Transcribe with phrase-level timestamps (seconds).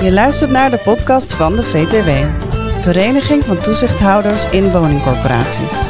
[0.00, 2.10] Je luistert naar de podcast van de VTW,
[2.80, 5.86] Vereniging van Toezichthouders in Woningcorporaties.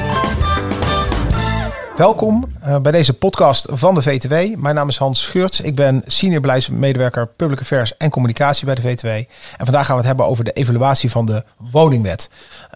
[1.96, 4.56] Welkom uh, bij deze podcast van de VTW.
[4.56, 5.60] Mijn naam is Hans Scheurts.
[5.60, 9.06] Ik ben senior beleidsmedewerker Public Affairs en Communicatie bij de VTW.
[9.06, 9.26] En
[9.56, 12.30] vandaag gaan we het hebben over de evaluatie van de woningwet.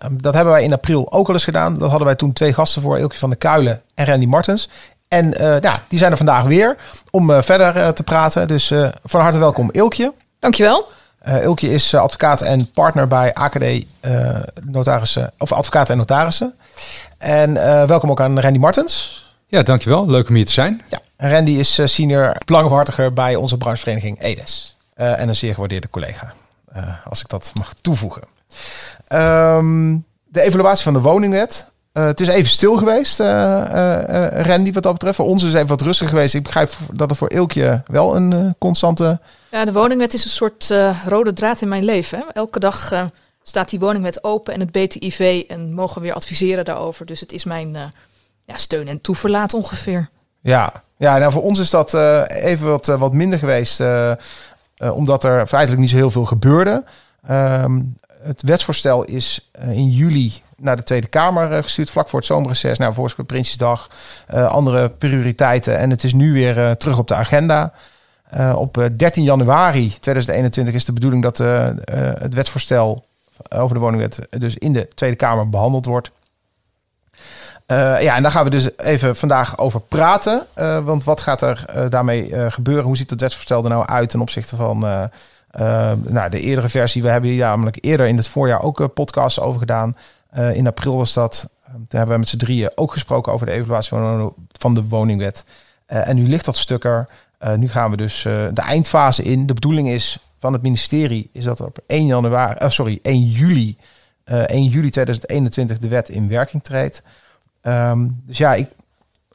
[0.04, 1.78] Um, dat hebben wij in april ook al eens gedaan.
[1.78, 4.68] Dat hadden wij toen twee gasten voor, Ilke van der Kuilen en Randy Martens.
[5.10, 6.76] En uh, ja, die zijn er vandaag weer
[7.10, 8.48] om uh, verder te praten.
[8.48, 8.72] Dus
[9.04, 10.12] van harte welkom Ilkje.
[10.38, 10.88] Dankjewel.
[11.28, 13.84] Uh, Ilkje is advocaat en partner bij AKD uh,
[14.64, 16.54] notarissen, of advocaten en notarissen.
[17.18, 19.24] En uh, welkom ook aan Randy Martens.
[19.46, 20.10] Ja, dankjewel.
[20.10, 20.82] Leuk om hier te zijn.
[20.88, 24.76] Ja, en Randy is senior belangenbehartiger bij onze branchevereniging EDES.
[24.94, 26.32] en een zeer gewaardeerde collega,
[27.04, 28.22] als ik dat mag toevoegen.
[29.12, 31.66] Um, de evaluatie van de woningwet.
[31.92, 35.16] Uh, het is even stil geweest, uh, uh, Randy, wat dat betreft.
[35.16, 36.34] Voor ons is het even wat rustig geweest.
[36.34, 39.20] Ik begrijp dat het voor Ilkje wel een constante...
[39.50, 40.72] Ja, de woningwet is een soort
[41.06, 42.18] rode draad in mijn leven.
[42.18, 42.24] Hè.
[42.32, 43.08] Elke dag
[43.42, 47.06] staat die woningwet open en het BTIV en mogen we weer adviseren daarover.
[47.06, 47.76] Dus het is mijn
[48.44, 50.08] ja, steun en toeverlaat ongeveer.
[50.40, 51.94] Ja, ja nou voor ons is dat
[52.28, 53.82] even wat, wat minder geweest,
[54.92, 56.84] omdat er feitelijk niet zo heel veel gebeurde.
[57.26, 57.82] Ehm,
[58.22, 62.78] het wetsvoorstel is in juli naar de Tweede Kamer eh, gestuurd, vlak voor het zomerreces.
[62.78, 63.90] Nou, voor Prinsjesdag,
[64.34, 65.78] uh, andere prioriteiten.
[65.78, 67.72] En het is nu weer uh, terug op de agenda.
[68.36, 71.38] Uh, op 13 januari 2021 is de bedoeling dat
[72.18, 73.04] het wetsvoorstel
[73.48, 76.10] over de woningwet dus in de Tweede Kamer behandeld wordt.
[77.66, 80.46] ja, en daar gaan we dus even vandaag over praten.
[80.84, 82.84] want wat gaat er daarmee gebeuren?
[82.84, 84.78] Hoe ziet het wetsvoorstel er nou uit ten opzichte van
[86.08, 87.02] nou, de eerdere versie?
[87.02, 89.96] We hebben hier namelijk eerder in het voorjaar ook podcasts over gedaan.
[90.36, 91.54] Uh, in april was dat.
[91.64, 93.96] Ehm, toen hebben we met z'n drieën ook gesproken over de evaluatie
[94.52, 95.44] van, de woningwet.
[95.88, 97.08] Uh, en nu ligt dat stuk er.
[97.40, 99.46] Uh, nu gaan we dus de eindfase in.
[99.46, 103.76] De bedoeling is van het ministerie is dat op 1 januari, sorry, 1 juli,
[104.24, 107.02] 1 juli 2021 de wet in werking treedt.
[107.62, 108.68] Um, dus ja, ik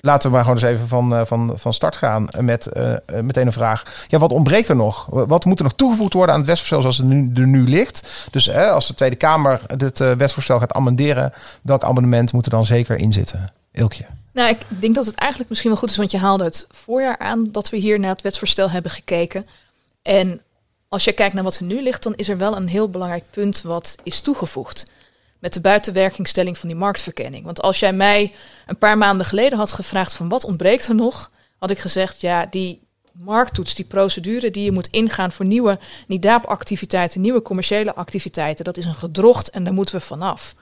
[0.05, 3.45] laten we maar gewoon eens even van, uh, van, van start gaan met uh, meteen
[3.45, 4.05] een vraag.
[4.07, 5.05] Ja, wat ontbreekt er nog?
[5.09, 8.27] Wat moet er nog toegevoegd worden aan het wetsvoorstel zoals het nu, er nu ligt?
[8.31, 12.65] Dus uh, als de Tweede Kamer het wetsvoorstel gaat amenderen, welk amendement moet er dan
[12.65, 13.53] zeker in zitten?
[13.71, 14.05] Ilkje.
[14.31, 17.17] Nou, ik denk dat het eigenlijk misschien wel goed is, want je haalde het voorjaar
[17.17, 19.47] aan dat we hier naar het wetsvoorstel hebben gekeken.
[20.01, 20.41] En
[20.89, 23.23] als je kijkt naar wat er nu ligt, dan is er wel een heel belangrijk
[23.29, 24.85] punt wat is toegevoegd
[25.45, 27.45] met de buitenwerkingstelling van die marktverkenning.
[27.45, 28.33] Want als jij mij
[28.65, 32.45] een paar maanden geleden had gevraagd van wat ontbreekt er nog, had ik gezegd, ja,
[32.45, 38.77] die markttoets, die procedure die je moet ingaan voor nieuwe NIDAP-activiteiten, nieuwe commerciële activiteiten, dat
[38.77, 40.55] is een gedrocht en daar moeten we vanaf.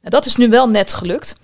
[0.00, 1.36] Dat is nu wel net gelukt.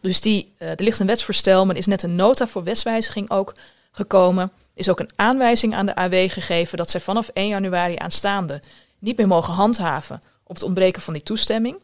[0.00, 3.30] Dus die, uh, er ligt een wetsvoorstel, maar er is net een nota voor wetswijziging
[3.30, 3.54] ook
[3.92, 4.50] gekomen.
[4.74, 8.62] Is ook een aanwijzing aan de AW gegeven dat zij vanaf 1 januari aanstaande
[8.98, 11.82] niet meer mogen handhaven op het ontbreken van die toestemming.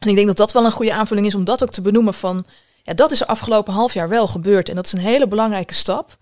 [0.00, 2.14] En ik denk dat dat wel een goede aanvulling is om dat ook te benoemen
[2.14, 2.44] van,
[2.82, 4.68] ja, dat is afgelopen half jaar wel gebeurd.
[4.68, 6.16] En dat is een hele belangrijke stap,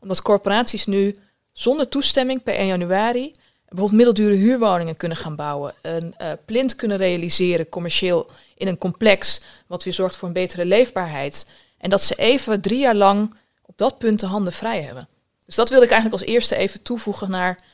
[0.00, 1.16] omdat corporaties nu
[1.52, 3.34] zonder toestemming per 1 januari
[3.68, 9.40] bijvoorbeeld middeldure huurwoningen kunnen gaan bouwen, een uh, plint kunnen realiseren commercieel in een complex,
[9.66, 11.46] wat weer zorgt voor een betere leefbaarheid.
[11.78, 15.08] En dat ze even drie jaar lang op dat punt de handen vrij hebben.
[15.44, 17.64] Dus dat wil ik eigenlijk als eerste even toevoegen naar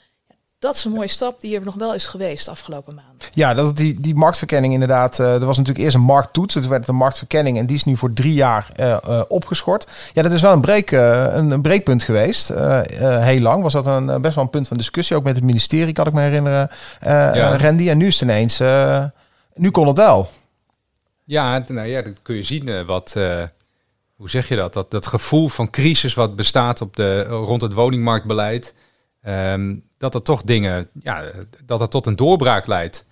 [0.65, 3.27] dat is een mooie stap die er nog wel is geweest de afgelopen maanden.
[3.33, 5.19] Ja, dat die, die marktverkenning inderdaad.
[5.19, 6.55] Uh, er was natuurlijk eerst een markttoets.
[6.55, 9.87] Het werd een marktverkenning en die is nu voor drie jaar uh, uh, opgeschort.
[10.13, 12.49] Ja, dat is wel een, breek, een, een, breekpunt geweest.
[12.99, 15.17] heel lang was dat een, best wel een punt van discussie.
[15.17, 16.71] Ook met het ministerie, kan ik me herinneren.
[17.01, 17.57] Ja.
[17.57, 17.89] Randy.
[17.89, 18.59] En nu is het ineens.
[19.55, 20.31] nu kon het wel.
[21.25, 22.87] Ja, nou ja, dat kun je zien.
[22.87, 23.13] wat,
[24.17, 24.73] hoe zeg je dat?
[24.73, 24.91] dat?
[24.91, 28.75] Dat gevoel van crisis wat bestaat op de, rond het woningmarktbeleid.
[29.27, 31.31] Um, dat er toch dingen, ja,
[31.65, 33.07] dat het tot een doorbraak leidt.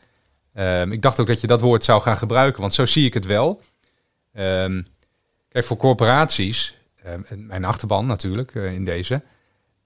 [0.54, 3.14] Um, ik dacht ook dat je dat woord zou gaan gebruiken, want zo zie ik
[3.14, 3.60] het wel.
[4.34, 4.86] Um,
[5.48, 9.22] kijk, voor corporaties, en mijn achterban natuurlijk uh, in deze,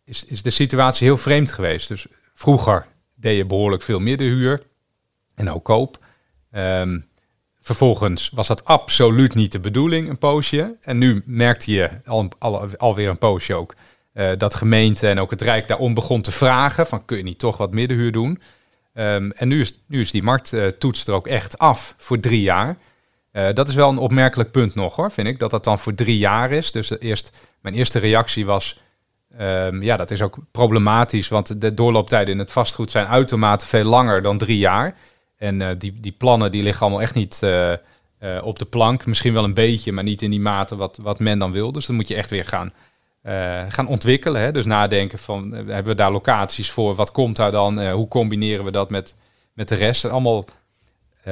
[0.05, 1.89] is, is de situatie heel vreemd geweest.
[1.89, 4.63] Dus vroeger deed je behoorlijk veel middenhuur
[5.35, 5.99] en ook koop.
[7.61, 10.77] vervolgens was dat absoluut niet de bedoeling, een poosje.
[10.81, 13.75] En nu merkte je al, al, alweer een poosje ook
[14.17, 17.39] uh, dat gemeente en ook het Rijk daarom begon te vragen: van kun je niet
[17.39, 18.41] toch wat middenhuur doen?
[18.95, 22.77] Um, en nu is, nu is die markttoets er ook echt af voor drie jaar.
[23.33, 25.95] Uh, dat is wel een opmerkelijk punt nog hoor, vind ik, dat dat dan voor
[25.95, 26.73] drie jaar is.
[26.73, 27.31] Dus eerst,
[27.61, 28.81] mijn eerste reactie was,
[29.41, 33.85] um, ja, dat is ook problematisch, want de doorlooptijden in het vastgoed zijn uitermate veel
[33.85, 34.95] langer dan drie jaar.
[35.37, 37.73] En uh, die, die plannen die liggen allemaal echt niet uh,
[38.43, 39.07] op de plank.
[39.07, 41.73] Misschien wel een beetje, maar niet in die mate wat, wat men dan wil.
[41.73, 42.73] Dus dan moet je echt weer gaan
[43.27, 44.41] eh, gaan ontwikkelen.
[44.41, 44.53] Hè?
[44.53, 46.95] Dus nadenken van, eh, hebben we daar locaties voor?
[46.95, 47.81] Wat komt daar dan?
[47.81, 49.15] Eh, hoe combineren we dat met,
[49.53, 50.05] met de rest?
[50.05, 50.45] Allemaal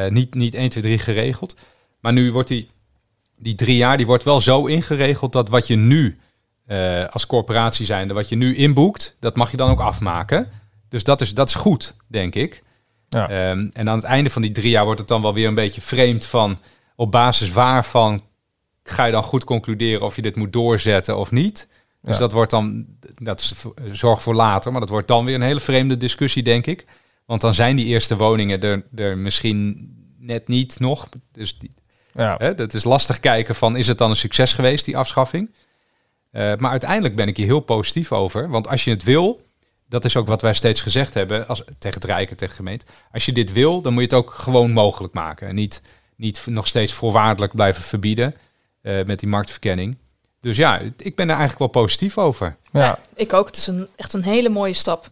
[0.09, 1.55] niet, niet 1, 2, 3 geregeld.
[2.01, 2.71] Maar nu wordt die,
[3.37, 6.19] die drie jaar, die wordt wel zo ingeregeld dat wat je nu
[7.11, 10.49] als corporatie zijnde, wat je nu inboekt, dat mag je dan ook afmaken.
[10.89, 12.63] Dus dat is, dat is goed, denk ik.
[13.09, 13.29] Ja.
[13.29, 15.55] Ehm, en aan het einde van die drie jaar wordt het dan wel weer een
[15.55, 16.59] beetje vreemd van
[16.97, 18.23] op basis waarvan
[18.85, 21.69] ga je dan goed concluderen of je dit moet doorzetten of niet.
[22.05, 23.55] Dus dat wordt dan, dat is
[23.93, 26.85] zorg voor later, maar dat wordt dan weer een hele vreemde discussie, denk ik.
[27.27, 31.09] Want dan zijn die eerste woningen er, er misschien net niet nog.
[31.33, 31.75] Dus die,
[32.13, 32.35] Ja.
[32.39, 35.55] Hè, dat is lastig kijken van is het dan een succes geweest, die afschaffing.
[36.31, 38.49] Eh, maar uiteindelijk ben ik hier heel positief over.
[38.49, 39.47] Want als je het wil,
[39.89, 42.63] dat is ook wat wij steeds gezegd hebben als, tegen het Rijk en tegen de
[42.63, 42.85] gemeente.
[43.13, 45.49] Als je dit wil, dan moet je het ook gewoon mogelijk maken.
[45.49, 45.83] En niet,
[46.17, 48.35] niet nog steeds voorwaardelijk blijven verbieden
[48.81, 49.97] eh, met die marktverkenning.
[50.45, 52.57] Dus ja, ik ben er eigenlijk wel positief over.
[52.73, 52.99] Ja.
[53.15, 53.47] Ik ook.
[53.47, 55.11] Het is een, echt een hele mooie stap.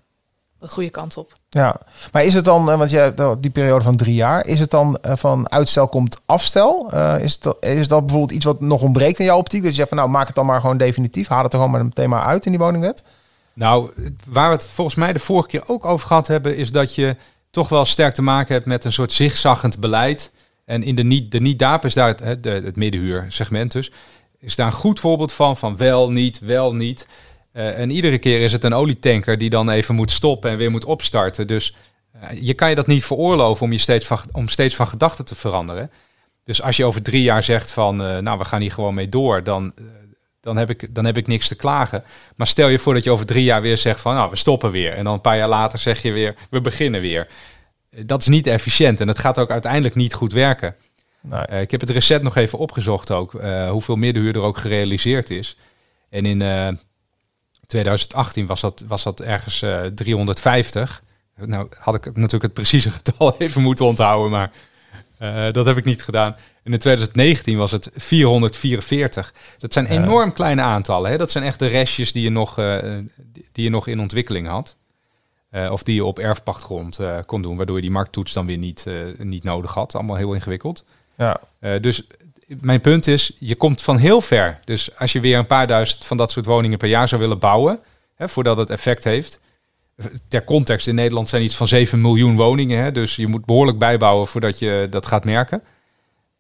[0.59, 1.33] De goede kant op.
[1.49, 1.77] Ja,
[2.13, 5.17] maar is het dan, eh, want die periode van drie jaar, is het dan eh,
[5.17, 6.91] van uitstel komt afstel?
[6.93, 9.61] Eh, is, dat, is dat bijvoorbeeld iets wat nog ontbreekt in jouw optiek?
[9.61, 11.73] Dat je zegt van nou maak het dan maar gewoon definitief, haal het er gewoon
[11.75, 13.05] maar meteen maar uit in die woningwet?
[13.53, 13.91] Nou,
[14.27, 17.17] waar we het volgens mij de vorige keer ook over gehad hebben, is dat je
[17.51, 20.33] toch wel sterk te maken hebt met een soort zigzaggend beleid.
[20.65, 23.93] En in de niet, de niet-daap is daar het, het, het middenhuursegment dus,
[24.43, 27.07] is daar een goed voorbeeld van, van wel, niet, wel, niet.
[27.53, 30.71] Eh, en iedere keer is het een olietanker die dan even moet stoppen en weer
[30.71, 31.47] moet opstarten.
[31.47, 31.75] Dus
[32.13, 35.25] eh, je kan je dat niet veroorloven om je steeds van, om steeds van gedachten
[35.25, 35.91] te veranderen.
[36.45, 39.09] Dus als je over drie jaar zegt van, eh, nou we gaan hier gewoon mee
[39.09, 39.73] door, dan,
[40.41, 42.05] dan, heb ik, dan heb ik niks te klagen.
[42.37, 44.71] Maar stel je voor dat je over drie jaar weer zegt van, nou we stoppen
[44.71, 44.93] weer.
[44.93, 47.29] En dan een paar jaar later zeg je weer, we beginnen weer.
[47.91, 50.77] Dat is niet efficiënt en het gaat ook uiteindelijk niet goed werken.
[51.23, 51.41] Nee.
[51.41, 55.31] Eh, ik heb het recent nog even opgezocht ook, eh, hoeveel middenhuur er ook gerealiseerd
[55.31, 55.57] is.
[56.09, 56.69] En in eh,
[57.67, 61.03] 2018 was dat, was dat ergens eh, 350.
[61.37, 64.53] Nou had ik natuurlijk het precieze getal even moeten onthouden, maar
[65.19, 66.37] eh, dat heb ik niet gedaan.
[66.63, 69.35] En in 2019 was het 444.
[69.59, 71.11] Dat zijn enorm kleine aantallen.
[71.11, 71.17] Hè?
[71.17, 72.99] Dat zijn echt de restjes die je nog, eh,
[73.53, 74.77] die je nog in ontwikkeling had.
[75.53, 78.59] Eh, of die je op erfpachtgrond eh, kon doen, waardoor je die markttoets dan weer
[78.59, 79.95] niet, eh, niet nodig had.
[79.95, 80.85] Allemaal heel ingewikkeld.
[81.23, 82.03] Ja, Eh, dus
[82.47, 84.61] mijn punt is, je komt van heel ver.
[84.65, 87.39] Dus als je weer een paar duizend van dat soort woningen per jaar zou willen
[87.39, 87.81] bouwen,
[88.15, 89.41] hè, voordat het effect heeft.
[90.29, 92.83] Ter context, in Nederland zijn iets van 7 miljoen woningen.
[92.83, 95.63] Hè, dus je moet behoorlijk bijbouwen voordat je dat gaat merken.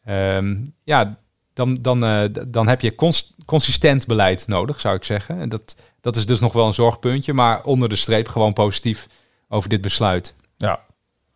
[0.05, 1.17] Ehm, ja,
[1.53, 5.41] dan, dan, eh, dan heb je cons- consistent beleid nodig, zou ik zeggen.
[5.41, 9.07] En dat, dat is dus nog wel een zorgpuntje, maar onder de streep gewoon positief
[9.49, 10.35] over dit besluit.
[10.57, 10.81] ja.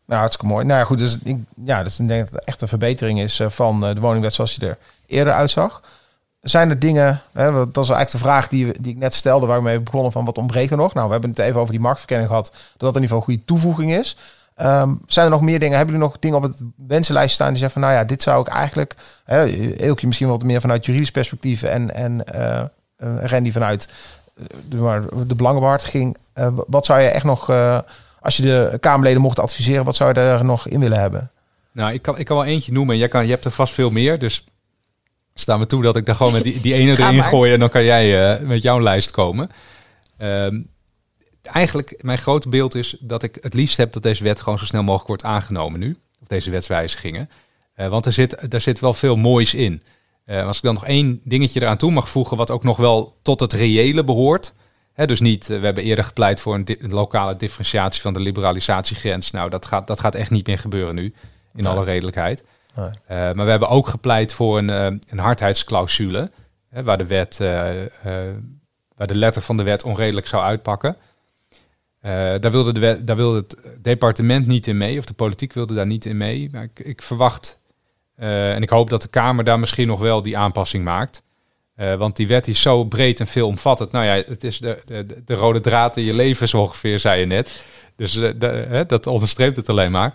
[0.07, 0.65] Nou, hartstikke mooi.
[0.65, 3.41] Nou ja, goed, dus ik, ja, dus ik denk dat het echt een verbetering is
[3.41, 5.83] eh, van eh, de woningwet zoals die er eerder uitzag.
[6.41, 9.63] Zijn er dingen, hè, dat is eigenlijk de vraag die, die ik net stelde, waar
[9.63, 10.95] we begonnen van wat ontbreekt er nog?
[10.95, 13.25] Nou, we hebben het even over die marktverkenning gehad, dat dat in ieder geval een
[13.25, 14.17] goede toevoeging is.
[14.55, 15.77] Ehm, zijn er nog meer dingen?
[15.77, 18.41] Hebben jullie nog dingen op het wensenlijst staan die zeggen van, nou ja, dit zou
[18.41, 18.95] ik eigenlijk,
[19.25, 22.63] hè, misschien wat meer vanuit juridisch perspectief en, en eh,
[23.23, 23.89] Randy vanuit
[24.69, 26.17] de, de belangenbehartiging.
[26.33, 27.47] Eh, wat zou je echt nog,
[28.27, 31.31] als je de Kamerleden mocht adviseren, wat zou je er nog in willen hebben?
[31.73, 32.97] Nou, ik kan, ik kan wel eentje noemen.
[32.97, 34.19] Jij kan, je hebt er vast veel meer.
[34.19, 34.45] Dus
[35.35, 37.53] sta me toe dat ik daar gewoon met die, die ene erin gooi.
[37.53, 39.51] En dan kan jij eh, met jouw lijst komen.
[40.19, 40.61] Ehm,
[41.43, 44.65] eigenlijk, mijn grote beeld is dat ik het liefst heb dat deze wet gewoon zo
[44.65, 45.97] snel mogelijk wordt aangenomen nu.
[46.21, 47.31] Of deze wetswijzigingen.
[47.75, 49.83] Eh, want er zit, daar zit wel veel moois in.
[50.25, 53.17] Eh, als ik dan nog één dingetje eraan toe mag voegen, wat ook nog wel
[53.23, 54.55] tot het reële behoort.
[54.97, 58.21] Dus niet, eh, we hebben eerder gepleit voor een, di- een lokale differentiatie van de
[58.21, 59.31] liberalisatiegrens.
[59.31, 61.13] Nou, dat gaat, dat gaat echt niet meer gebeuren nu, in
[61.53, 61.67] Nee.
[61.73, 62.45] alle redelijkheid.
[62.77, 62.87] Nee.
[62.87, 66.31] Eh, maar we hebben ook gepleit voor een, eh, een hardheidsclausule,
[66.71, 67.37] hè, waar, de wet,
[68.97, 70.97] waar de letter van de wet onredelijk zou uitpakken.
[72.41, 75.75] Daar, wilde de wet, daar wilde het departement niet in mee, of de politiek wilde
[75.75, 76.49] daar niet in mee.
[76.53, 77.59] Maar ik, ik verwacht
[78.17, 81.23] en ik hoop dat de Kamer daar misschien nog wel die aanpassing maakt.
[81.77, 83.93] Eh, want die wet is zo breed en veelomvattend.
[83.93, 87.21] Nou ja, het is de, de, de rode draad in je leven zo ongeveer, zei
[87.21, 87.63] je net.
[87.97, 90.15] Dus eh, de, hè, dat onderstreept het alleen maar.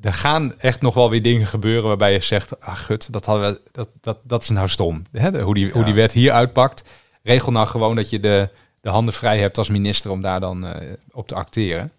[0.00, 2.60] Er gaan echt nog wel weer dingen gebeuren waarbij je zegt...
[2.60, 5.02] ah gut, dat, hadden we, dat, dat, dat is nou stom.
[5.12, 6.84] Hè, hoe, die, hoe die wet hier uitpakt.
[7.22, 8.48] Regel nou gewoon dat je de,
[8.80, 11.92] de handen vrij hebt als minister om daar dan eh, op te acteren.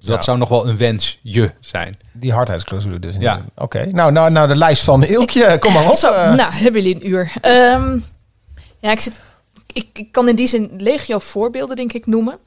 [0.00, 1.98] Dus dat zou nog wel een wensje zijn.
[2.12, 3.16] Die hardheidsclausule dus.
[3.18, 3.44] Ja.
[3.56, 5.96] Oké, nou, nou, nou de lijst van Eelkje, kom maar op.
[5.96, 6.34] Zo, eh.
[6.34, 7.32] nou, hebben jullie een uur.
[7.40, 7.98] Ehm,
[8.78, 9.20] ja, ik, zit,
[9.72, 12.38] ik, ik kan in die zin legio voorbeelden, denk ik, noemen.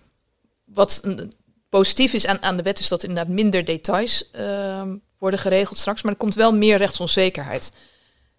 [0.65, 1.33] Wat een,
[1.69, 6.01] positief is aan, aan de wet is dat inderdaad minder details ehm, worden geregeld straks.
[6.01, 7.71] Maar er komt wel meer rechtsonzekerheid.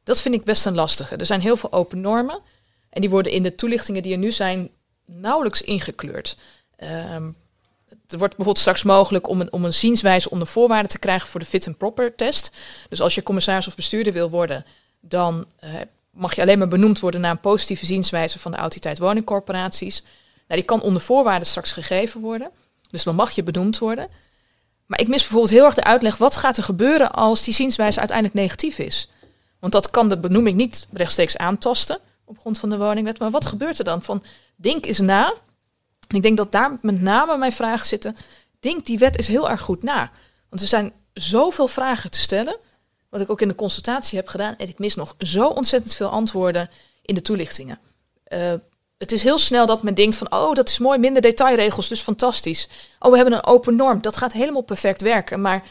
[0.05, 1.17] Dat vind ik best een lastige.
[1.17, 2.41] Er zijn heel veel open normen.
[2.91, 4.71] En die worden in de toelichtingen die er nu zijn
[5.07, 6.37] nauwelijks ingekleurd.
[6.77, 7.31] Ehm,
[8.07, 11.41] er wordt bijvoorbeeld straks mogelijk om een, om een zienswijze onder voorwaarden te krijgen voor
[11.41, 12.51] de fit and proper test.
[12.89, 14.65] Dus als je commissaris of bestuurder wil worden,
[15.01, 15.71] dan eh,
[16.11, 20.03] mag je alleen maar benoemd worden naar een positieve zienswijze van de autoriteit woningcorporaties.
[20.49, 22.51] Nou, die kan onder voorwaarden straks gegeven worden.
[22.91, 24.09] Dus dan mag je benoemd worden.
[24.87, 27.99] Maar ik mis bijvoorbeeld heel erg de uitleg, wat gaat er gebeuren als die zienswijze
[27.99, 29.09] uiteindelijk negatief is?
[29.59, 33.19] Want dat kan de benoeming niet rechtstreeks aantasten op grond van de woningwet.
[33.19, 34.03] Maar wat gebeurt er dan?
[34.03, 34.23] Van,
[34.57, 35.35] denk eens na.
[36.15, 38.17] En ik denk dat daar met name mijn vragen zitten.
[38.61, 40.11] Denk die wet is heel erg goed na.
[40.49, 42.57] Want er zijn zoveel vragen te stellen.
[43.09, 44.57] Wat ik ook in de consultatie heb gedaan.
[44.57, 46.71] En ik mis nog zo ontzettend veel antwoorden
[47.03, 47.79] in de toelichtingen.
[48.29, 48.53] Uh,
[48.99, 52.01] het is heel snel dat men denkt van, oh, dat is mooi, minder detailregels, dus
[52.01, 52.69] fantastisch.
[52.99, 55.41] Oh, we hebben een open norm, dat gaat helemaal perfect werken.
[55.41, 55.67] Maar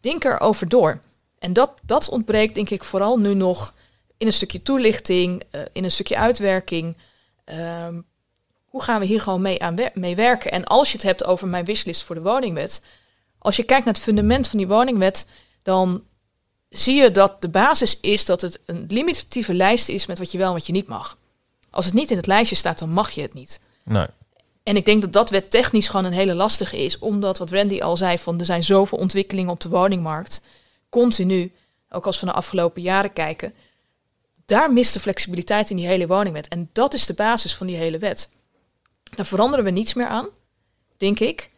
[0.00, 1.00] denk erover door.
[1.38, 3.74] En dat, dat ontbreekt, denk ik, vooral nu nog
[4.18, 6.96] in een stukje toelichting, uh, in een stukje uitwerking.
[7.44, 8.06] Um,
[8.78, 10.50] hoe gaan we hier gewoon mee, aan mee werken?
[10.50, 12.82] En als je het hebt over mijn wishlist voor de woningwet,
[13.38, 15.26] als je kijkt naar het fundament van die woningwet,
[15.62, 16.02] dan
[16.68, 20.38] zie je dat de basis is dat het een limitatieve lijst is met wat je
[20.38, 21.18] wel en wat je niet mag.
[21.70, 23.60] Als het niet in het lijstje staat, dan mag je het niet.
[23.84, 24.06] Nee.
[24.62, 27.80] En ik denk dat dat wet technisch gewoon een hele lastige is, omdat wat Randy
[27.80, 30.42] al zei, van er zijn zoveel ontwikkelingen op de woningmarkt,
[30.88, 31.52] continu,
[31.90, 33.54] ook als we naar de afgelopen jaren kijken,
[34.46, 36.48] daar mist de flexibiliteit in die hele woningwet.
[36.48, 38.30] En dat is de basis van die hele wet.
[39.16, 40.28] Daar veranderen we niets meer aan,
[40.96, 41.50] denk ik.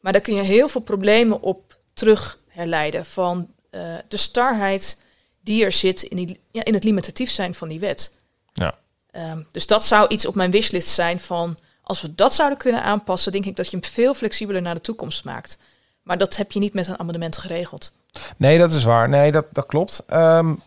[0.00, 5.02] Maar daar kun je heel veel problemen op terug herleiden van uh, de starheid
[5.40, 8.14] die er zit in, die, ja, in het limitatief zijn van die wet.
[8.52, 8.78] Ja.
[9.12, 12.82] Um, dus dat zou iets op mijn wishlist zijn van als we dat zouden kunnen
[12.82, 15.58] aanpassen, denk ik dat je hem veel flexibeler naar de toekomst maakt.
[16.02, 17.92] Maar dat heb je niet met een amendement geregeld.
[18.36, 19.08] Nee, dat is waar.
[19.08, 20.02] Nee, dat, dat klopt.
[20.12, 20.62] Um,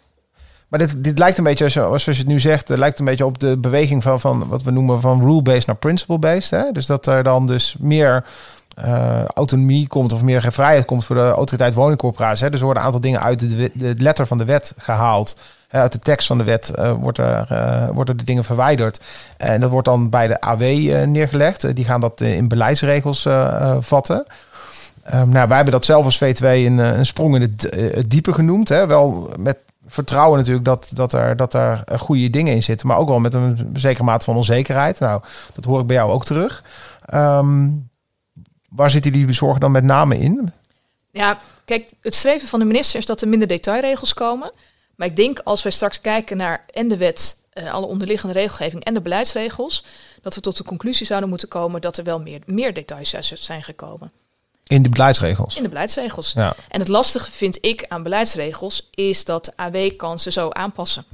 [0.72, 3.25] maar dit, dit lijkt een beetje, zoals je het nu zegt, het lijkt een beetje
[3.25, 6.74] op de beweging van, van wat we noemen van rule-based naar principle-based.
[6.74, 8.24] Dus dat er dan dus meer
[8.86, 12.50] uh, autonomie komt of meer vrijheid komt voor de autoriteit woningcorporatie.
[12.50, 15.36] Dus er worden een aantal dingen uit de, letter van de wet gehaald.
[15.70, 17.48] Uit de tekst van de wet uh, wordt er,
[17.94, 19.01] worden de dingen verwijderd.
[19.38, 20.62] En dat wordt dan bij de AW
[21.06, 21.75] neergelegd.
[21.75, 23.28] die gaan dat in beleidsregels
[23.80, 24.25] vatten.
[25.13, 28.34] Um, nou, wij hebben dat zelf als V2 een, een sprong in het, het diepe
[28.34, 28.70] genoemd.
[28.70, 28.88] Hè?
[28.88, 29.58] Wel met
[29.91, 32.88] vertrouwen natuurlijk dat, dat, er, dat er goede dingen in zitten.
[32.88, 35.00] Maar ook wel met een zekere mate van onzekerheid.
[35.00, 35.21] Nou,
[35.53, 36.63] dat hoor ik bij jou ook terug.
[37.13, 37.89] Um,
[38.69, 40.51] waar zitten die zorgen dan met name in?
[41.12, 44.51] Ja, kijk, het streven van de minister is dat er minder detailregels komen.
[44.95, 48.83] Maar ik denk als wij straks kijken naar en de wet, uh, alle onderliggende regelgeving
[48.83, 49.86] en de beleidsregels,
[50.21, 53.63] dat we tot de conclusie zouden moeten komen dat er wel meer, meer details zijn
[53.63, 54.12] gekomen.
[54.72, 55.56] In de beleidsregels?
[55.56, 56.32] In de beleidsregels.
[56.34, 56.56] Ja.
[56.70, 61.06] En het lastige vind ik aan beleidsregels is dat de AW kan ze zo aanpassen.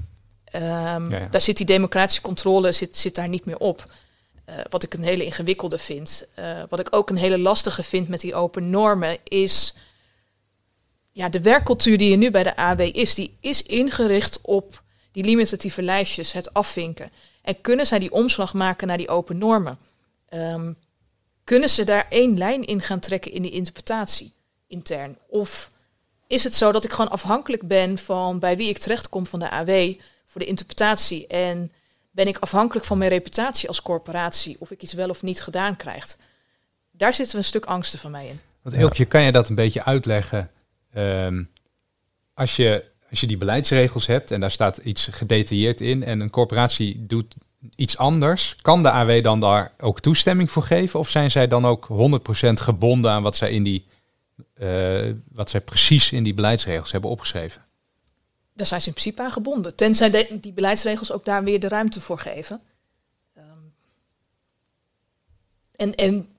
[0.56, 3.92] Um, Daar zit die democratische controle zit, zit daar niet meer op.
[4.50, 6.26] Uh, wat ik een hele ingewikkelde vind.
[6.40, 9.74] Uh, wat ik ook een hele lastige vind met die open normen is...
[11.12, 15.24] Ja, de werkcultuur die er nu bij de AW is, die is ingericht op die
[15.24, 17.12] limitatieve lijstjes, het afvinken.
[17.42, 19.78] En kunnen zij die omslag maken naar die open normen?
[20.30, 20.78] Um,
[21.48, 24.34] kunnen ze daar één lijn in gaan trekken in die interpretatie
[24.68, 25.18] intern?
[25.28, 25.72] Of
[26.28, 29.50] is het zo dat ik gewoon afhankelijk ben van bij wie ik terechtkom van de
[29.50, 29.94] AW
[30.26, 31.28] voor de interpretatie?
[31.28, 31.72] En
[32.12, 35.76] ben ik afhankelijk van mijn reputatie als corporatie of ik iets wel of niet gedaan
[35.76, 36.18] krijg?
[36.92, 38.40] Daar zitten een stuk angsten van mij in.
[38.62, 40.52] Want Elkje, kan je dat een beetje uitleggen?
[40.96, 41.50] Um,
[42.34, 46.30] als, je, als je die beleidsregels hebt en daar staat iets gedetailleerd in en een
[46.30, 47.36] corporatie doet
[47.76, 48.56] iets anders.
[48.62, 51.00] Kan de AW dan daar ook toestemming voor geven?
[51.00, 53.86] Of zijn zij dan ook 100% gebonden aan wat zij, in die,
[54.62, 57.66] uh, wat zij precies in die beleidsregels hebben opgeschreven?
[58.54, 59.76] Daar zijn ze in principe aan gebonden.
[59.76, 62.62] Tenzij die beleidsregels ook daar weer de ruimte voor geven.
[63.38, 63.74] Um,
[65.76, 66.30] en, en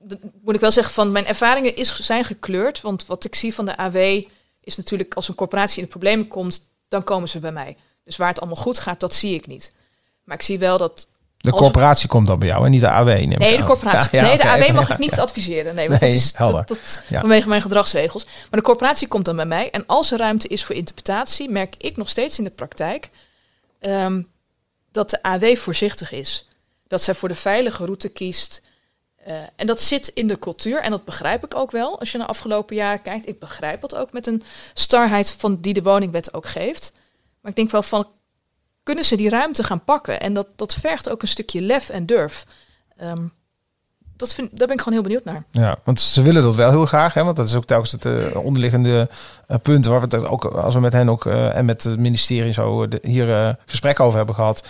[0.41, 2.81] moet ik wel zeggen, van mijn ervaringen is, zijn gekleurd.
[2.81, 4.23] Want wat ik zie van de AW
[4.61, 7.77] is natuurlijk als een corporatie in de problemen komt, dan komen ze bij mij.
[8.03, 9.73] Dus waar het allemaal goed gaat, dat zie ik niet.
[10.29, 11.07] Maar ik zie wel dat
[11.37, 13.07] de corporatie komt dan bij jou en niet de AW?
[13.07, 14.21] Nee, de corporatie.
[14.21, 15.75] nee, de AW mag ik niet adviseren.
[15.75, 18.25] Nee, want dat is dat, dat, vanwege mijn gedragsregels.
[18.25, 19.69] Maar de corporatie komt dan bij mij.
[19.69, 23.09] En als er ruimte is voor interpretatie, merk ik nog steeds in de praktijk
[23.79, 24.27] um,
[24.91, 26.47] dat de AW voorzichtig is.
[26.87, 28.61] Dat zij voor de veilige route kiest.
[29.27, 31.99] Uh, en dat zit in de cultuur en dat begrijp ik ook wel.
[31.99, 34.43] Als je naar de afgelopen jaren kijkt, ik begrijp dat ook met een
[34.73, 36.93] starheid van die de woningwet ook geeft.
[37.41, 38.07] Maar ik denk wel van
[38.89, 40.19] kunnen ze die ruimte gaan pakken.
[40.19, 42.45] En dat, dat vergt ook een stukje lef en durf.
[43.01, 43.33] Um,
[44.19, 45.43] dat vind, daar ben ik gewoon heel benieuwd naar.
[45.51, 47.23] Ja, want ze willen dat wel heel graag, hè?
[47.23, 49.09] want dat is ook telkens het uh, onderliggende
[49.47, 51.99] uh, punt waar we het ook, als we met hen ook uh, en met het
[51.99, 54.63] ministerie zo hier gesprek over hebben gehad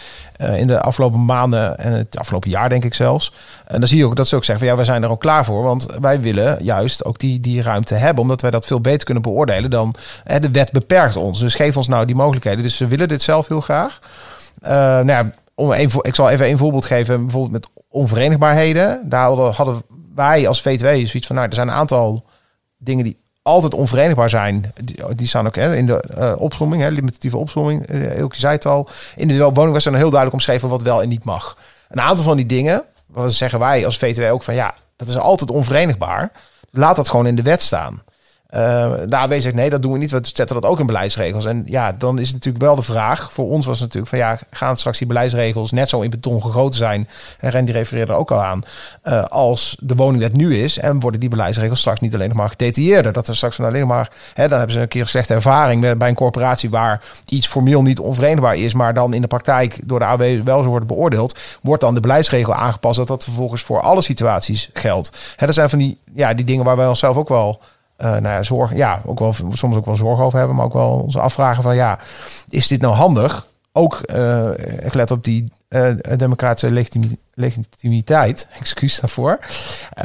[0.56, 3.34] in de afgelopen maanden en het afgelopen jaar denk ik zelfs.
[3.66, 5.20] En dan zie je ook dat ze ook zeggen van ja, wij zijn er ook
[5.20, 8.82] klaar voor, want wij willen juist ook die, die ruimte hebben, omdat wij dat veel
[8.82, 11.40] beter kunnen beoordelen dan de wet beperkt ons.
[11.40, 12.64] Dus geef ons nou die mogelijkheden.
[12.64, 14.00] Dus ze willen dit zelf heel graag.
[14.62, 19.10] nou ja, om een, ik zal even een voorbeeld geven, bijvoorbeeld met onverenigbaarheden.
[19.10, 19.84] Daar hadden
[20.16, 22.26] wij als V2 zoiets van, nou, er zijn een aantal
[22.78, 24.74] dingen die altijd onverenigbaar zijn.
[25.16, 27.90] Die, staan ook hè, in de uh, opsomming, hè, limitatieve opsomming.
[27.90, 28.90] Uh, Elke zei het al.
[29.16, 31.58] In de woning was er heel duidelijk omschreven wat wel en niet mag.
[31.90, 35.18] Een aantal van die dingen, wat zeggen wij als V2 ook van, ja, dat is
[35.18, 36.32] altijd onverenigbaar.
[36.72, 38.02] Laat dat gewoon in de wet staan.
[38.56, 40.12] Uh, de AW zegt nee, dat doen we niet.
[40.12, 41.46] We zetten dat ook in beleidsregels.
[41.46, 43.34] En ja, dan is natuurlijk wel de vraag.
[43.34, 46.78] Voor ons was natuurlijk van ja, gaan straks die beleidsregels net zo in beton gegoten
[46.78, 47.08] zijn.
[47.40, 48.64] En Randy refereerde er ook al aan.
[49.04, 50.78] Uh, als de woningwet nu is.
[50.78, 53.14] En worden die beleidsregels straks niet alleen nog maar gedetailleerder.
[53.14, 54.12] Dat er straks alleen maar.
[54.34, 58.00] Hè, dan hebben ze een keer slechte ervaring bij een corporatie waar iets formeel niet
[58.00, 58.74] onverenigbaar is.
[58.74, 61.40] Maar dan in de praktijk door de AW wel zo wordt beoordeeld.
[61.62, 62.98] Wordt dan de beleidsregel aangepast.
[62.98, 65.34] Dat dat vervolgens voor alle situaties geldt.
[65.36, 67.62] Hè, dat zijn van die, ja, die dingen waar wij onszelf ook wel
[68.00, 70.74] uh, nou ja, zorg, ja, ook wel, soms ook wel zorg over hebben, maar ook
[70.74, 72.00] wel onze afvragen van ja,
[72.50, 73.48] is dit nou handig?
[73.72, 76.86] Ook uh, gelet op die uh, democratische
[77.34, 79.40] legitimiteit, excuus daarvoor.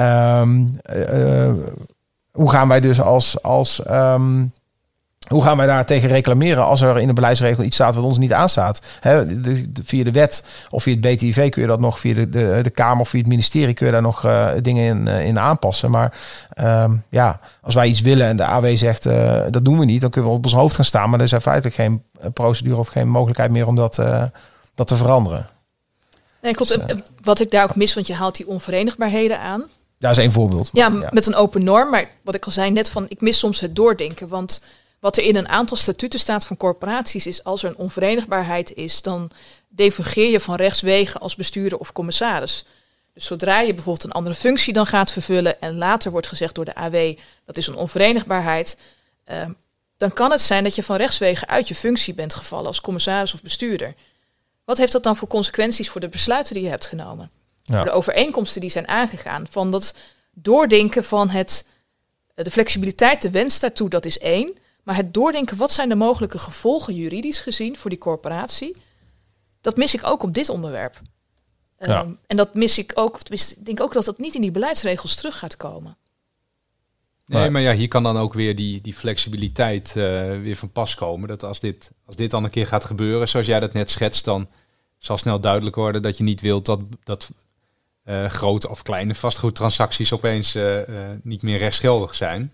[0.01, 0.81] Um,
[2.33, 4.53] hoe gaan wij dus als, als um,
[5.29, 8.19] hoe gaan wij daar tegen reclameren als er in de beleidsregel iets staat wat ons
[8.19, 8.81] niet aanstaat?
[9.01, 12.29] He, de, via de wet of via het BTIV kun je dat nog, via de,
[12.29, 15.27] de, de Kamer of via het ministerie kun je daar nog uh, dingen in, uh,
[15.27, 15.91] in aanpassen.
[15.91, 16.19] Maar
[16.61, 20.01] um, ja, als wij iets willen en de AW zegt uh, dat doen we niet,
[20.01, 21.11] dan kunnen we op ons hoofd gaan staan.
[21.11, 22.03] Maar er is feitelijk geen
[22.33, 23.95] procedure of geen mogelijkheid meer om dat,
[24.75, 25.49] dat te veranderen.
[26.43, 26.89] Nee, klopt.
[26.89, 29.65] Dus, wat ik daar ook mis, want je haalt die onverenigbaarheden aan.
[29.99, 30.71] Dat is één voorbeeld.
[30.73, 31.91] Ja, ja, met een open norm.
[31.91, 34.29] Maar wat ik al zei net van, ik mis soms het doordenken.
[34.29, 34.61] Want
[35.05, 39.03] wat er in een aantal statuten staat van corporaties is als er een onverenigbaarheid is,
[39.03, 39.31] dan
[39.69, 42.65] divergeer je van rechtswegen als bestuurder of commissaris.
[43.15, 46.65] Dus zodra je bijvoorbeeld een andere functie dan gaat vervullen en later wordt gezegd door
[46.65, 48.79] de AW dat is een onverenigbaarheid,
[49.31, 49.45] uh,
[49.97, 53.35] dan kan het zijn dat je van rechtswegen uit je functie bent gevallen als commissaris
[53.35, 53.95] of bestuurder.
[54.65, 57.31] Wat heeft dat dan voor consequenties voor de besluiten die je hebt genomen?
[57.63, 57.77] Ja.
[57.77, 59.47] Voor de overeenkomsten die zijn aangegaan.
[59.51, 59.95] Van dat
[60.33, 61.67] doordenken van het,
[62.35, 64.63] de flexibiliteit, de wens daartoe, dat is één.
[64.85, 68.77] Maar het doordenken, wat zijn de mogelijke gevolgen juridisch gezien voor die corporatie,
[69.61, 71.01] dat mis ik ook op dit onderwerp.
[71.79, 72.01] Ja.
[72.01, 75.15] Um, en dat mis ik ook, ik denk ook dat dat niet in die beleidsregels
[75.15, 75.97] terug gaat komen.
[77.27, 80.05] Nee, maar ja, hier kan dan ook weer die, die flexibiliteit uh,
[80.41, 81.29] weer van pas komen.
[81.29, 84.25] Dat als dit, als dit dan een keer gaat gebeuren, zoals jij dat net schetst,
[84.25, 84.49] dan
[84.99, 87.31] zal snel duidelijk worden dat je niet wilt dat, dat
[88.05, 90.81] uh, grote of kleine vastgoedtransacties opeens uh,
[91.23, 92.53] niet meer rechtsgeldig zijn.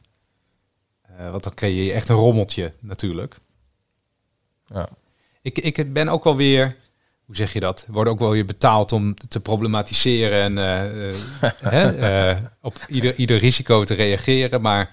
[1.20, 3.36] Uh, want dan creëer je echt een rommeltje natuurlijk.
[4.66, 4.88] Ja.
[5.42, 6.76] Ik, ik ben ook wel weer,
[7.24, 7.86] hoe zeg je dat?
[7.88, 11.14] Wordt ook wel weer betaald om te problematiseren en uh, uh,
[11.74, 14.60] hè, op ieder, ieder risico te reageren.
[14.60, 14.90] Maar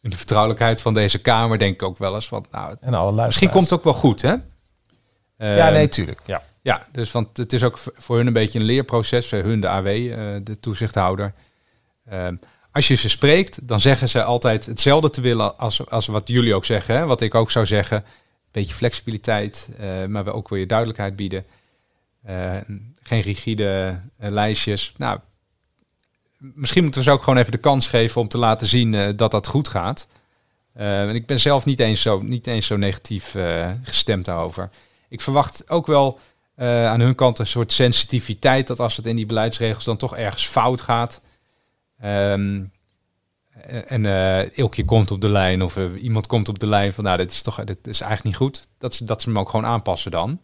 [0.00, 3.26] in de vertrouwelijkheid van deze Kamer denk ik ook wel eens van, nou, en alle
[3.26, 4.34] misschien komt het ook wel goed, hè?
[5.36, 6.20] ja, nee, tuurlijk.
[6.26, 6.42] Ja.
[6.62, 9.68] ja, dus want het is ook voor hun een beetje een leerproces, voor hun de
[9.68, 9.86] AW,
[10.44, 11.34] de toezichthouder.
[12.04, 12.36] Ehm,
[12.74, 16.54] als je ze spreekt, dan zeggen ze altijd hetzelfde te willen als, als wat jullie
[16.54, 16.96] ook zeggen.
[16.96, 17.06] Hè?
[17.06, 17.96] Wat ik ook zou zeggen.
[17.96, 18.04] Een
[18.50, 21.44] beetje flexibiliteit, uh, maar we ook weer duidelijkheid bieden.
[22.28, 22.56] Uh,
[23.02, 24.94] geen rigide uh, lijstjes.
[24.96, 25.18] Nou,
[26.38, 29.30] misschien moeten we ze ook gewoon even de kans geven om te laten zien dat
[29.30, 30.08] dat goed gaat.
[30.74, 33.34] en ik ben zelf niet eens zo, niet eens zo negatief
[33.82, 34.70] gestemd daarover.
[35.08, 36.18] Ik verwacht ook wel
[36.56, 40.46] aan hun kant een soort sensitiviteit dat als het in die beleidsregels dan toch ergens
[40.46, 41.20] fout gaat,
[42.04, 42.72] Um,
[43.86, 46.92] en uh, elke keer komt op de lijn of uh, iemand komt op de lijn
[46.92, 48.68] van nou, dit is toch dit is eigenlijk niet goed.
[48.78, 50.40] Dat ze, dat ze hem ook gewoon aanpassen dan.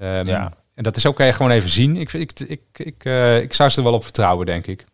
[0.00, 0.52] Um, ja.
[0.74, 1.96] En dat is ook okay, gewoon even zien.
[1.96, 4.84] Ik, ik, ik, ik, uh, ik zou ze er wel op vertrouwen, denk ik.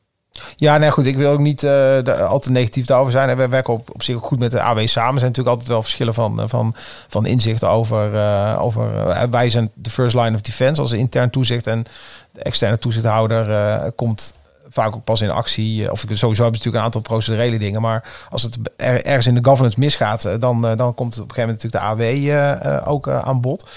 [0.56, 1.06] Ja, nee, goed.
[1.06, 3.28] Ik wil ook niet uh, al te negatief daarover zijn.
[3.28, 5.14] En we werken op, op zich ook goed met de AW samen.
[5.14, 6.74] Er zijn natuurlijk altijd wel verschillen van, van,
[7.08, 8.14] van inzicht over.
[8.14, 11.66] Uh, over uh, wij zijn de first line of defense als intern toezicht.
[11.66, 11.84] En
[12.32, 14.34] de externe toezichthouder komt
[14.70, 15.84] vaak ook pas in actie.
[15.84, 17.80] Eh, of sowieso hebben ze natuurlijk een aantal procedurele dingen.
[17.80, 21.34] Maar als het ergens in de governance misgaat, eh, dan, eh, dan komt op een
[21.34, 23.68] gegeven moment natuurlijk de AW ook aan bod.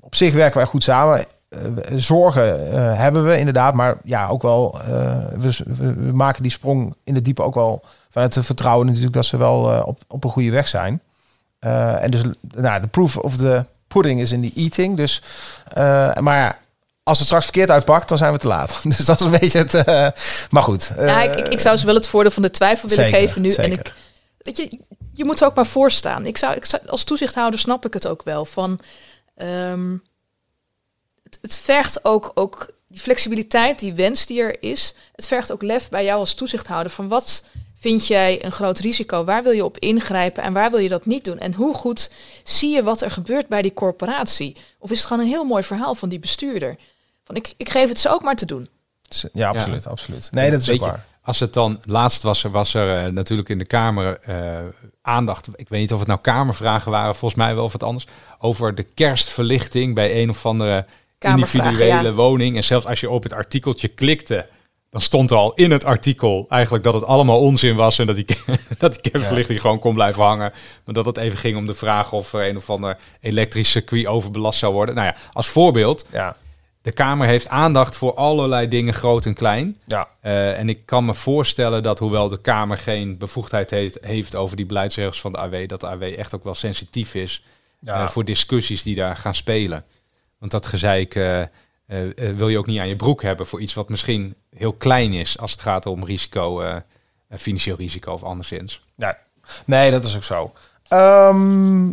[0.00, 1.24] Op zich werken wij goed samen.
[1.96, 4.78] zorgen hebben we inderdaad, maar ja, ook wel.
[5.38, 9.36] We, maken die sprong in de diepe ook wel vanuit het vertrouwen natuurlijk dat ze
[9.36, 11.00] wel op, op een goede weg zijn.
[11.58, 14.96] en dus nou, de proof of the pudding is in the eating.
[14.96, 15.22] Dus,
[16.20, 16.56] maar ja,
[17.04, 18.80] als het straks verkeerd uitpakt, dan zijn we te laat.
[18.96, 19.74] Dus dat is een beetje het.
[19.74, 20.08] eh,
[20.50, 20.92] maar goed.
[20.96, 23.18] ja, eh, ik, ik, ik zou ze wel het voordeel van de twijfel willen zeker,
[23.18, 23.48] geven nu.
[23.48, 23.78] En zeker.
[23.78, 23.94] ik,
[24.38, 24.80] weet je,
[25.12, 26.26] je moet er ook maar voor staan.
[26.26, 28.44] Ik zou, ik zou, als toezichthouder snap ik het ook wel.
[28.44, 28.80] Van,
[29.36, 29.96] ehm,
[31.22, 34.94] het, het vergt ook, ook die flexibiliteit, die wens die er is.
[35.14, 36.92] Het vergt ook lef bij jou als toezichthouder.
[36.92, 39.24] Van wat vind jij een groot risico?
[39.24, 41.38] Waar wil je op ingrijpen en waar wil je dat niet doen?
[41.38, 42.10] En hoe goed
[42.44, 44.56] zie je wat er gebeurt bij die corporatie?
[44.78, 46.76] Of is het gewoon een heel mooi verhaal van die bestuurder?
[47.24, 48.68] Van ik, ik geef het ze ook maar te doen.
[49.32, 50.28] Ja, absoluut, absoluut.
[50.32, 51.04] Nee, dat is ook waar.
[51.22, 54.58] Als het dan, laatst was er, was er eh, natuurlijk in de Kamer eh,
[55.02, 58.06] aandacht, ik weet niet of het nou Kamervragen waren, volgens mij wel of het anders,
[58.38, 60.86] over de kerstverlichting bij een of andere
[61.18, 62.12] individuele ja.
[62.12, 62.56] woning.
[62.56, 64.46] En zelfs als je op het artikeltje klikte,
[64.90, 68.16] dan stond er al in het artikel eigenlijk dat het allemaal onzin was en dat
[68.16, 68.26] die,
[68.78, 70.52] dat die kerstverlichting gewoon kon blijven hangen.
[70.84, 74.06] Maar dat het even ging om de vraag of er een of ander elektrisch circuit
[74.06, 74.94] overbelast zou worden.
[74.94, 76.36] Nou ja, als voorbeeld, Ja,
[76.84, 79.78] de Kamer heeft aandacht voor allerlei dingen, groot en klein.
[79.86, 80.08] ja.
[80.20, 84.56] Eh, en ik kan me voorstellen dat hoewel de Kamer geen bevoegdheid heeft, heeft over
[84.56, 87.44] die beleidsregels van de AW, dat de AW echt ook wel sensitief is
[87.78, 88.02] Ja.
[88.02, 89.84] eh, voor discussies die daar gaan spelen.
[90.38, 91.40] Want dat gezeik eh,
[92.16, 95.38] wil je ook niet aan je broek hebben voor iets wat misschien heel klein is
[95.38, 96.62] als het gaat om risico,
[97.36, 98.82] financieel risico of anderszins.
[98.96, 99.18] Ja,
[99.64, 100.52] nee, dat is ook zo.
[100.88, 101.90] Ehm,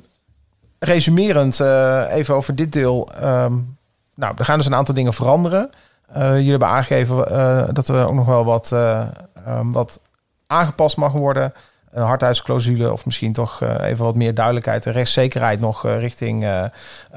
[0.79, 1.59] resumerend,
[2.09, 3.11] even over dit deel.
[3.13, 3.53] Ehm,
[4.15, 5.69] nou, er gaan dus een aantal dingen veranderen.
[6.13, 9.01] Eh, jullie hebben aangegeven eh, dat er ook nog wel wat, eh,
[9.45, 9.99] ehm, wat
[10.47, 11.53] aangepast mag worden.
[11.91, 16.65] Een hardheidsclausule of misschien toch even wat meer duidelijkheid en rechtszekerheid nog richting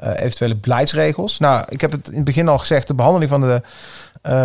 [0.01, 1.39] eventuele beleidsregels.
[1.39, 3.61] Nou, ik heb het in het begin al gezegd, de behandeling van de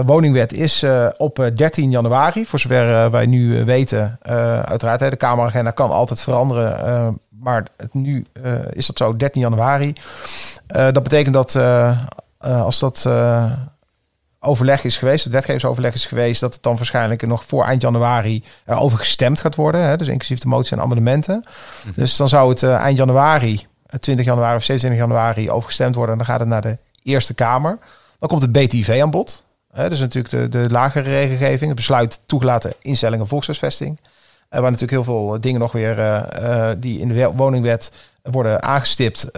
[0.06, 0.84] woningwet is
[1.16, 2.46] op eh, 13 januari.
[2.46, 4.18] Voor zover wij nu weten,
[4.64, 7.18] uiteraard, hè, de Kameragenda kan altijd veranderen.
[7.28, 8.24] maar het, nu
[8.70, 9.92] is dat zo, 13 januari.
[10.66, 11.58] Dat betekent dat
[12.40, 13.52] eh, als dat eh,
[14.40, 18.44] overleg is geweest, het wetgevingsoverleg is geweest, dat het dan waarschijnlijk nog voor eind januari
[18.66, 19.82] erover gestemd gaat worden.
[19.82, 21.44] Hè, dus inclusief de motie en amendementen.
[21.94, 26.12] Dus dan zou het eh, eind januari, eh, 20 januari of 27 januari, overgestemd worden.
[26.12, 27.78] En dan gaat het naar de Eerste Kamer.
[28.18, 29.44] Dan komt het BTIV aan bod.
[29.72, 34.00] Hè, dus natuurlijk de, de lagere regelgeving, het besluit toegelaten instellingen volkshuisvesting.
[34.50, 37.92] Eh, waar natuurlijk heel veel eh, dingen nog weer eh, die in de we- woningwet
[38.22, 39.30] worden aangestipt,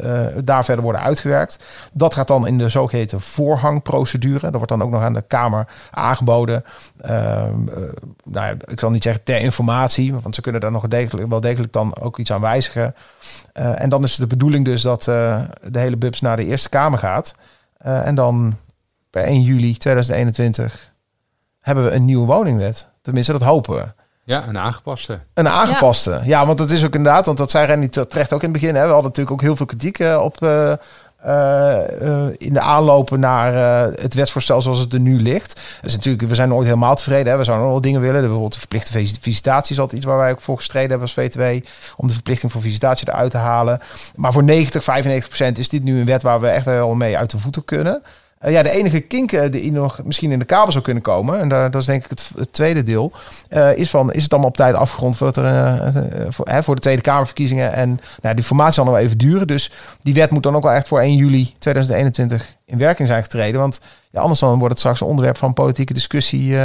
[0.44, 1.58] daar verder worden uitgewerkt.
[1.92, 4.40] Dat gaat dan in de zogeheten voorhangprocedure.
[4.40, 6.64] Dat wordt dan ook nog aan de Kamer aangeboden.
[7.00, 7.82] Ehm, eh,
[8.24, 11.72] nou ik zal niet zeggen ter informatie, want ze kunnen daar nog degelijk, wel degelijk
[11.72, 12.94] dan ook iets aan wijzigen.
[13.52, 17.34] En dan is de bedoeling dus dat de hele bubs naar de Eerste Kamer gaat.
[17.78, 18.56] En dan
[19.10, 20.92] per 1 juli 2021
[21.60, 22.88] hebben we een nieuwe woningwet.
[23.02, 24.01] Tenminste, dat hopen we.
[24.24, 25.18] Ja, een aangepaste.
[25.34, 26.20] Een aangepaste.
[26.24, 26.46] Ja.
[26.46, 28.74] want dat is ook inderdaad, want dat zei Randy terecht ook in het begin.
[28.74, 28.80] Hè.
[28.86, 33.54] We hadden natuurlijk ook heel veel kritiek eh, op eh, eh, in de aanlopen naar
[33.54, 35.60] eh, het wetsvoorstel zoals het er nu ligt.
[35.82, 37.32] Dus natuurlijk, we zijn nooit helemaal tevreden.
[37.32, 37.38] Hè.
[37.38, 38.20] We zouden nog wel dingen willen.
[38.20, 41.16] Bijvoorbeeld de verplichte vis- visitatie is altijd iets waar wij ook voor gestreden hebben als
[41.16, 41.66] VTW.
[41.96, 43.80] Om de verplichting voor visitatie eruit te halen.
[44.16, 47.18] Maar voor 90, 95 procent is dit nu een wet waar we echt wel mee
[47.18, 48.02] uit de voeten kunnen.
[48.42, 51.40] Eh, ja, de enige kink eh, die nog misschien in de kabel zou kunnen komen,
[51.40, 53.12] en daar, dat is denk ik het, tweede deel,
[53.48, 57.02] eh, is van, is het allemaal op tijd afgerond voordat er, voor, voor de Tweede
[57.02, 57.72] Kamerverkiezingen.
[57.72, 59.70] En nou, die formatie zal nog even duren, dus
[60.02, 63.60] die wet moet dan ook wel echt voor 1 juli 2021 in werking zijn getreden,
[63.60, 63.80] want
[64.12, 66.56] anders dan wordt het straks een onderwerp van politieke discussie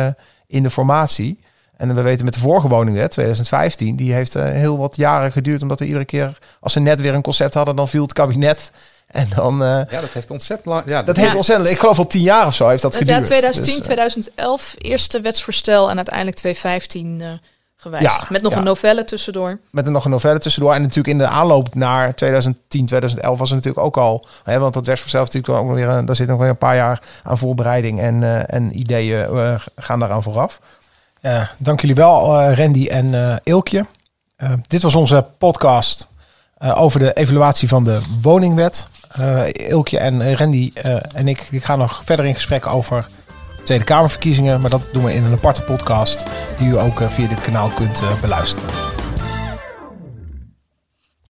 [0.48, 1.40] in de formatie.
[1.78, 5.62] En we weten met de vorige woningwet, 2015, die heeft eh, heel wat jaren geduurd,
[5.62, 8.72] omdat we iedere keer, als ze net weer een concept hadden, dan viel het kabinet
[9.08, 9.64] en dan...
[9.64, 10.84] eh, Ja, dat heeft ontzettend lang.
[10.86, 11.22] Ja, dat Ja.
[11.22, 13.26] heeft ontzettend, ik geloof al tien jaar of zo heeft dat Ja, geduurd.
[13.26, 17.28] 2010, Dus, eh, 2011, eerste wetsvoorstel en uiteindelijk 2015 eh
[17.80, 18.14] gewijzigd.
[18.22, 18.58] Ja, Met nog ja.
[18.58, 19.60] een novelle tussendoor.
[19.72, 20.74] met nog een novelle tussendoor.
[20.74, 24.26] En natuurlijk in de aanloop naar 2010, 2011 was er natuurlijk ook al.
[24.44, 26.58] Hè, want dat wetsvoorstel heeft natuurlijk ook nog weer, een- daar zit nog weer een
[26.58, 30.60] paar jaar aan voorbereiding en, eh, en ideeën eh, gaan daaraan vooraf.
[31.28, 33.86] Eh, dank jullie wel, eh, Randy en eh, Ilkje.
[34.68, 36.08] Dit was onze podcast
[36.60, 38.88] over de evaluatie van de woningwet.
[39.52, 40.72] Ilkje en Randy
[41.14, 43.08] en ik, ik gaan nog verder in gesprek over
[43.64, 44.62] Tweede Kamerverkiezingen.
[44.62, 46.24] Maar dat doen we in een aparte podcast
[46.58, 48.97] die u ook via dit kanaal kunt beluisteren.